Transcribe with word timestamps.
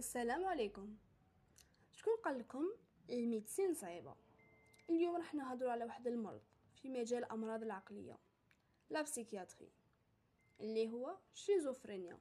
السلام 0.00 0.44
عليكم. 0.44 0.96
شكون 1.92 2.16
قال 2.24 2.38
لكم 2.38 2.64
ال 3.10 3.17
médecine 3.17 3.74
صعيبة؟ 3.74 4.16
اليوم 4.90 5.16
راح 5.16 5.34
نهضروا 5.34 5.70
على 5.70 5.84
واحد 5.84 6.06
المرض 6.06 6.42
في 6.74 6.88
مجال 6.88 7.24
الأمراض 7.24 7.62
العقلية 7.62 8.18
la 8.90 9.02
psychiatrie 9.02 9.72
اللي 10.60 10.90
هو 10.90 11.18
schizophrénie 11.34 12.18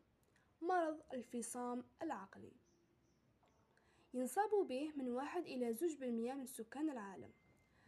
مرض 0.61 1.01
الفصام 1.13 1.83
العقلي. 2.01 2.51
ينصاب 4.13 4.67
به 4.67 4.91
من 4.95 5.09
واحد 5.09 5.43
إلى 5.45 5.73
زوج 5.73 5.95
بالمية 5.95 6.33
من 6.33 6.45
سكان 6.45 6.89
العالم 6.89 7.31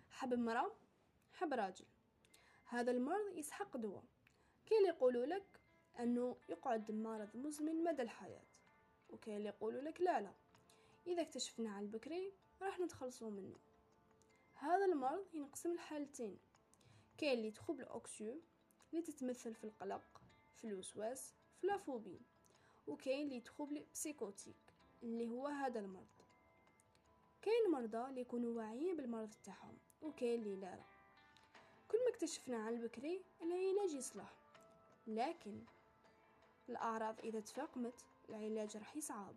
حب 0.10 0.34
مرا 0.34 0.76
حب 1.34 1.54
راجل. 1.54 1.86
هذا 2.66 2.92
المرض 2.92 3.38
يسحق 3.38 3.78
دوا 3.78 4.04
كي 4.66 4.76
يقولوا 4.76 5.26
لك 5.26 5.60
أنه 6.00 6.38
يقعد 6.50 6.92
مرض 6.92 7.38
مزمن 7.38 7.84
مدى 7.84 8.02
الحياة. 8.02 8.51
وكاين 9.12 9.38
اللي 9.38 9.50
يقولوا 9.50 9.82
لك 9.82 10.02
لا 10.02 10.22
لا. 10.22 10.32
إذا 11.08 11.22
اكتشفنا 11.22 11.72
على 11.72 11.86
البكري 11.86 12.34
راح 12.62 12.80
نتخلصوا 12.80 13.32
منه. 13.32 13.56
هذا 14.54 14.86
المرض 14.86 15.26
ينقسم 15.34 15.74
لحالتين. 15.74 16.40
كاين 17.18 17.38
اللي 17.38 17.52
troubles 17.52 17.80
anxieux 17.80 18.42
اللي 18.92 19.02
تتمثل 19.02 19.54
في 19.54 19.64
القلق 19.64 20.22
في 20.56 20.68
الوسواس 20.68 21.34
في 21.62 21.68
la 21.68 21.81
phobie 21.81 22.22
وكاين 22.88 23.28
اللي 23.28 23.42
troubles 23.42 23.74
psychotiques 23.94 24.74
اللي 25.04 25.28
هو 25.28 25.48
هذا 25.48 25.80
المرض. 25.80 26.08
كاين 27.42 27.72
مرضى 27.72 28.10
اللي 28.10 28.22
يكونوا 28.22 28.58
واعيين 28.58 28.98
بالمرض 28.98 29.34
تاعهم 29.44 29.78
وكاين 30.02 30.42
اللي 30.42 30.56
لا. 30.56 30.80
كل 31.88 31.98
ما 31.98 32.10
اكتشفنا 32.10 32.58
على 32.58 32.76
البكري 32.76 33.24
العلاج 33.42 33.94
يصلح. 33.94 34.34
لكن 35.08 35.62
الأعراض 36.70 37.20
إذا 37.20 37.40
تفاقمت 37.40 38.06
العلاج 38.30 38.78
راح 38.78 38.96
يصعب. 38.96 39.36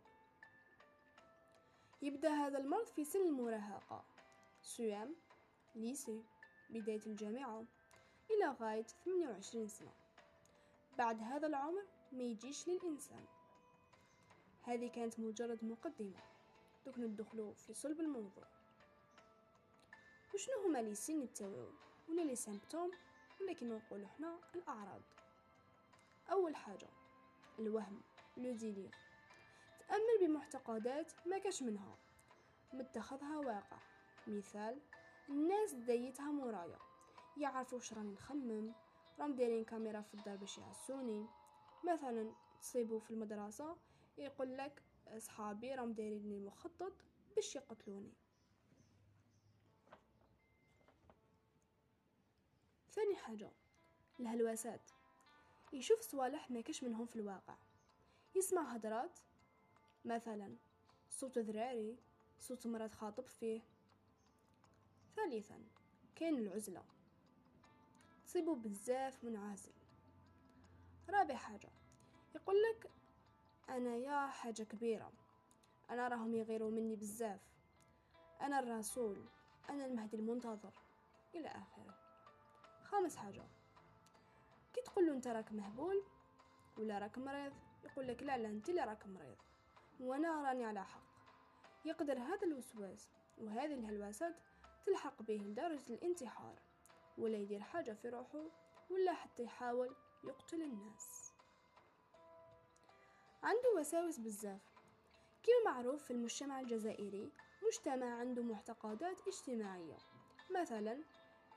يبدأ 2.03 2.31
هذا 2.31 2.59
المرض 2.59 2.87
في 2.87 3.05
سن 3.05 3.27
المراهقة. 3.27 4.05
سوام 4.63 5.15
ليسي 5.75 6.25
بداية 6.71 7.07
الجامعة 7.07 7.65
إلى 8.31 8.57
غاية 8.61 8.87
28 9.05 9.69
سنة. 9.69 9.93
بعد 10.99 11.23
هذا 11.23 11.47
العمر 11.47 11.83
ما 12.13 12.23
يجيش 12.23 12.69
للإنسان. 12.69 13.25
هذه 14.63 14.91
كانت 14.91 15.21
مجرد 15.21 15.65
مقدمة. 15.65 16.23
دوك 16.87 16.99
ندخلو 16.99 17.53
في 17.53 17.75
صلب 17.75 18.01
الموضوع. 18.01 18.47
وشنو 20.35 20.55
هما 20.67 20.83
les 20.83 20.95
signes 20.95 21.33
تاوعو 21.33 21.71
ولا 22.09 22.23
les 22.23 22.37
symptômes 22.37 22.91
ولا 23.41 23.53
كيما 23.53 23.77
نقولو 23.77 24.07
حنا 24.07 24.39
الأعراض. 24.55 25.03
أول 26.31 26.57
حاجة 26.57 26.89
الوهم. 27.59 28.03
le 28.37 28.53
délire 28.53 28.95
تأمل 29.79 30.19
بمعتقدات 30.29 31.13
ما 31.27 31.39
كاش 31.39 31.63
منها. 31.63 31.99
متخذها 32.73 33.39
واقع. 33.39 33.79
مثال 34.27 34.81
الناس 35.29 35.73
دايتها 35.73 36.33
مورايا 36.33 36.79
يعرفوا 37.37 37.79
واش 37.79 37.93
راني 37.93 38.13
نخمم 38.13 38.73
راهم 39.19 39.35
دايرين 39.35 39.65
كاميرا 39.65 40.01
في 40.01 40.15
الدار 40.15 40.37
باش 40.37 40.59
يعسوني 40.59 41.27
مثلا 41.85 42.33
تصيبوا 42.61 43.01
في 43.01 43.11
المدرسة 43.11 43.77
يقول 44.19 44.57
لك 44.57 44.83
أصحابي 45.07 45.75
راهم 45.75 45.93
دايرين 45.93 46.29
لي 46.29 46.39
مخطط 46.39 46.93
باش 47.37 47.57
يقتلوني. 47.57 48.13
ثاني 52.91 53.17
حاجة 53.17 53.51
الهلوسات. 54.21 54.91
يشوف 55.73 56.01
صوالح 56.01 56.51
ما 56.51 56.61
كاش 56.61 56.83
منهم 56.85 57.07
في 57.07 57.17
الواقع. 57.17 57.57
يسمع 58.35 58.63
هدرات 58.63 59.19
مثلا 60.05 60.57
صوت 61.11 61.39
ذراري 61.39 61.97
صوت 62.41 62.67
مرات 62.67 62.95
خاطب 62.95 63.27
فيه. 63.27 63.61
ثالثا 65.17 65.61
كاين 66.17 66.39
العزلة. 66.39 66.83
تصيبو 68.27 68.55
بزاف 68.55 69.25
منعزل 69.25 69.73
رابع 71.09 71.37
حاجة 71.37 71.71
يقول 72.35 72.57
لك 72.63 72.91
أنا 73.69 73.97
يا 73.97 74.27
حاجة 74.27 74.63
كبيرة. 74.63 75.13
أنا 75.91 76.09
راهم 76.09 76.35
يغيروا 76.35 76.71
مني 76.71 76.97
بزاف. 76.97 77.41
أنا 78.41 78.59
الرسول 78.59 79.25
أنا 79.71 79.87
المهدي 79.87 80.17
المنتظر. 80.17 80.73
إلى 81.35 81.49
آخره. 81.49 81.95
خامس 82.83 83.17
حاجة 83.17 83.43
كي 84.75 84.81
تقول 84.81 85.07
له 85.07 85.13
أنت 85.13 85.27
راك 85.27 85.53
مهبول 85.53 86.03
ولا 86.79 86.99
راك 86.99 87.19
مريض 87.19 87.53
يقول 87.85 88.09
لك 88.09 88.23
لا 88.23 88.39
لا 88.39 88.49
أنت 88.49 88.69
اللي 88.69 88.85
راك 88.85 89.07
مريض 89.07 89.37
وأنا 90.01 90.43
راني 90.43 90.65
على 90.65 90.85
حق. 90.85 91.05
يقدر 91.85 92.19
هذا 92.19 92.47
الوسواس 92.47 93.09
وهذه 93.39 93.75
الهلوسات 93.75 94.35
تلحق 94.87 95.23
به 95.23 95.35
لدرجة 95.35 95.95
الانتحار 95.95 96.59
ولا 97.19 97.39
يدير 97.39 97.61
حاجة 97.61 97.93
في 97.93 98.09
روحه 98.09 98.45
ولا 98.91 99.13
حتى 99.15 99.43
يحاول 99.43 99.97
يقتل 100.25 100.63
الناس. 100.63 101.33
عنده 103.43 103.75
وساوس 103.79 104.19
بزاف. 104.19 104.75
كما 105.43 105.73
معروف 105.73 106.05
في 106.05 106.13
المجتمع 106.13 106.61
الجزائري 106.61 107.33
مجتمع 107.67 108.19
عنده 108.19 108.43
معتقدات 108.43 109.29
اجتماعية. 109.29 109.99
مثلا 110.51 111.05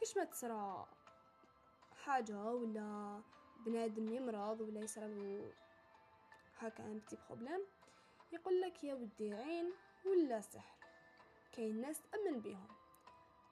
كش 0.01 0.17
ما 0.17 0.23
تصرى 0.23 0.87
حاجة 1.91 2.43
ولا 2.53 3.21
بنادم 3.65 4.13
يمرض 4.13 4.61
ولا 4.61 4.79
يصرى 4.79 5.05
هكا 6.59 6.85
ان 6.85 6.99
بتي 6.99 7.17
بروبليم 7.27 7.61
يقول 8.31 8.61
لك 8.61 8.83
يا 8.83 8.93
ودي 8.93 9.33
عين 9.33 9.73
ولا 10.05 10.41
سحر. 10.41 10.77
كاين 11.51 11.81
ناس 11.81 12.01
تأمن 12.01 12.39
بهم 12.41 12.67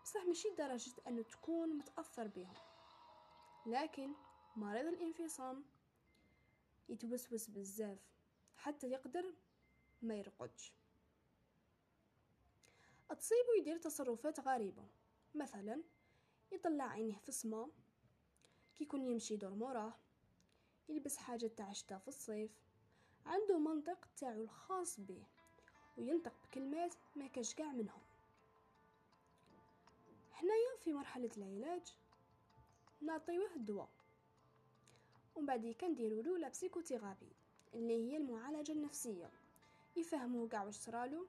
بصح 0.03 0.23
ماشي 0.25 0.49
درجة 0.49 0.91
أنه 1.07 1.21
تكون 1.23 1.69
متأثر 1.77 2.27
بهم 2.27 2.53
لكن 3.65 4.13
مريض 4.55 4.85
الانفصام 4.85 5.63
يتوسوس 6.89 7.47
بزاف. 7.49 7.99
حتى 8.57 8.87
يقدر 8.87 9.33
ما 10.01 10.15
يرقدش. 10.15 10.73
تصيبو 13.09 13.53
يدير 13.59 13.77
تصرفات 13.77 14.39
غريبة. 14.39 14.87
مثلا 15.35 15.83
يطلع 16.51 16.83
عينيه 16.83 17.17
في 17.17 17.29
السما 17.29 17.69
كيكون 18.75 19.01
يمشي 19.01 19.33
يدور 19.33 19.53
موراه. 19.53 19.93
يلبس 20.89 21.17
حاجة 21.17 21.47
تاع 21.47 21.73
في 21.73 22.07
الصيف. 22.07 22.51
عنده 23.25 23.57
منطق 23.57 24.07
تاعو 24.17 24.41
الخاص 24.41 24.99
به 24.99 25.23
وينطق 25.97 26.33
بكلمات 26.43 26.95
ما 27.15 27.27
كاش 27.27 27.55
كاع 27.55 27.71
منهم. 27.71 28.01
حنايا 30.31 30.77
في 30.83 30.93
مرحلة 30.93 31.29
العلاج 31.37 31.97
نعطيوه 33.01 33.55
الدواء. 33.55 33.89
ومن 35.35 35.45
بعد 35.45 35.75
كنديروا 35.81 36.23
له 36.23 36.37
لا 36.37 36.49
بسيكوثيرابي 36.49 37.31
اللي 37.73 38.11
هي 38.11 38.17
المعالجة 38.17 38.71
النفسية. 38.71 39.31
يفهموا 39.95 40.47
كاع 40.47 40.63
واش 40.63 40.75
صرالو 40.75 41.27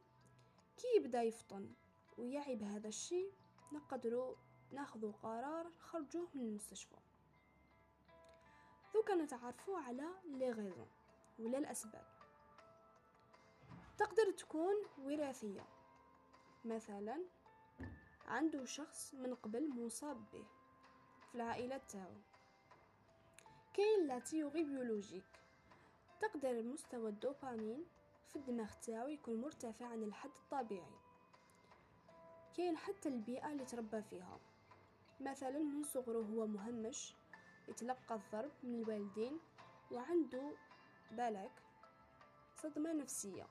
كي 0.76 0.86
يبدا 0.96 1.22
يفطن 1.22 1.74
ويعي 2.18 2.56
بهذا 2.56 2.88
الشيء 2.88 3.32
نقدروا 3.72 4.34
ناخذ 4.72 5.12
قرار 5.12 5.70
خرجوه 5.78 6.28
من 6.34 6.40
المستشفى. 6.40 6.96
دوكا 8.94 9.14
نتعرفوا 9.14 9.78
على 9.78 10.08
لي 10.24 10.50
غيزون. 10.50 10.88
ولا 11.38 11.58
الأسباب 11.58 12.06
تقدر 13.98 14.30
تكون 14.30 14.74
وراثية. 14.98 15.66
مثلا 16.64 17.24
عنده 18.26 18.64
شخص 18.64 19.14
من 19.14 19.34
قبل 19.34 19.84
مصاب 19.84 20.30
به 20.32 20.44
في 21.28 21.34
العائلة 21.34 21.76
تاعو 21.76 22.14
كاين 23.74 24.06
la 24.06 24.19
théorie 24.19 24.64
biologique. 24.64 25.24
تقدر 26.20 26.62
مستوى 26.62 27.10
الدوبامين 27.10 27.84
في 28.28 28.36
الدماغ 28.36 28.72
تاعو 28.86 29.09
يكون 29.09 29.41
مرتفع 29.41 29.86
عن 29.86 30.03
الحد 30.03 30.30
الطبيعي. 30.36 30.98
كاين 32.56 32.77
حتى 32.77 33.09
البيئة 33.09 33.53
اللي 33.53 33.65
تربى 33.65 34.03
فيها. 34.03 34.41
مثلا 35.21 35.59
من 35.59 35.83
صغره 35.83 36.22
هو 36.22 36.47
مهمش 36.47 37.15
يتلقى 37.68 38.15
الضرب 38.15 38.53
من 38.62 38.74
الوالدين 38.74 39.38
وعنده 39.91 40.53
بالك؟ 41.12 41.62
صدمة 42.54 42.92
نفسية. 42.92 43.47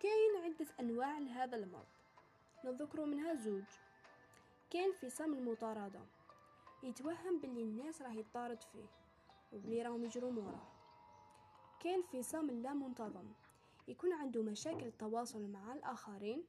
كاين 0.00 0.44
عدة 0.44 0.66
أنواع 0.80 1.18
لهذا 1.18 1.56
المرض. 1.56 1.86
نذكر 2.64 3.04
منها 3.04 3.34
زوج. 3.34 3.64
كاين 4.70 4.92
فصام 4.92 5.34
المطاردة. 5.34 6.00
يتوهم 6.82 7.40
باللي 7.40 7.62
الناس 7.62 8.02
راه 8.02 8.12
يطارد 8.12 8.62
فيه 8.62 8.86
وبلي 9.52 9.82
راهم 9.82 10.04
يجروا 10.04 10.32
موراه. 10.32 10.68
كاين 11.80 12.02
فصام 12.02 12.50
اللا 12.50 12.72
منتظم 12.72 13.32
يكون 13.88 14.12
عنده 14.12 14.42
مشاكل 14.42 14.86
التواصل 14.86 15.42
مع 15.48 15.72
الآخرين 15.72 16.44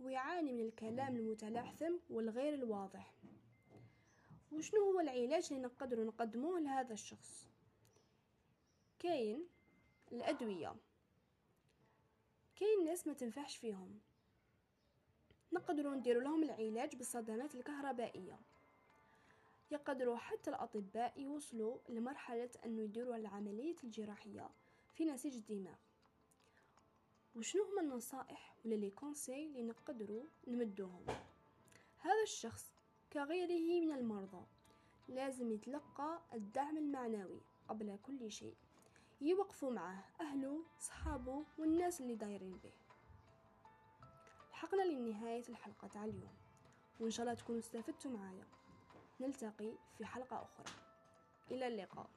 ويعاني 0.00 0.52
من 0.52 0.60
الكلام 0.60 1.16
المتلعثم 1.16 1.96
والغير 2.10 2.54
الواضح. 2.54 3.12
وشنو 4.54 4.92
هو 4.92 5.00
العلاج 5.00 5.48
اللي 5.50 5.62
نقدر 5.62 6.04
نقدموه 6.04 6.60
لهذا 6.60 6.92
الشخص؟ 6.92 7.48
كاين 8.98 9.46
الأدوية. 10.12 10.76
كاين 12.56 12.84
ناس 12.84 13.06
ما 13.06 13.12
تنفعش 13.12 13.56
فيهم. 13.56 14.00
نقدروا 15.52 15.94
نديروا 15.94 16.22
لهم 16.22 16.42
العلاج 16.42 16.96
بالصدمات 16.96 17.54
الكهربائية. 17.54 18.38
يقدروا 19.70 20.16
حتى 20.16 20.50
الأطباء 20.50 21.20
يوصلوا 21.20 21.78
لمرحلة 21.88 22.50
أنه 22.64 22.82
يديروا 22.82 23.16
العملية 23.16 23.76
الجراحية 23.84 24.50
في 24.92 25.04
نسيج 25.04 25.34
الدماغ. 25.34 25.76
وشنو 27.36 27.64
هما 27.64 27.80
النصائح 27.80 28.56
ولا 28.64 28.74
لي 28.74 28.90
كونساي 28.90 29.46
اللي 29.46 29.62
نقدروا 29.62 30.24
نمدوهم؟ 30.46 31.06
هذا 31.98 32.22
الشخص 32.22 32.73
كغيره 33.14 33.80
من 33.80 33.92
المرضى. 33.92 34.46
لازم 35.08 35.52
يتلقى 35.52 36.20
الدعم 36.32 36.76
المعنوي 36.76 37.40
قبل 37.68 37.98
كل 38.02 38.30
شيء. 38.30 38.54
يوقفوا 39.20 39.70
معه 39.70 40.04
أهله 40.20 40.62
صحابه 40.78 41.44
والناس 41.58 42.00
اللي 42.00 42.14
دايرين 42.14 42.58
به. 42.58 42.72
لحقنا 44.50 44.82
لنهاية 44.82 45.48
الحلقة 45.48 45.88
تاع 45.88 46.04
اليوم. 46.04 46.34
وإن 47.00 47.10
شاء 47.10 47.26
الله 47.26 47.34
تكونوا 47.34 47.60
استفدتوا 47.60 48.10
معايا. 48.10 48.44
نلتقي 49.20 49.72
في 49.98 50.06
حلقة 50.06 50.42
أخرى. 50.42 50.66
إلى 51.50 51.66
اللقاء. 51.66 52.10